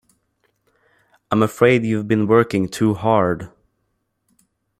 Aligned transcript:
I’m 1.29 1.43
afraid 1.43 1.85
you’ve 1.85 2.07
been 2.07 2.25
working 2.25 2.67
too 2.67 2.95
hard. 2.95 3.51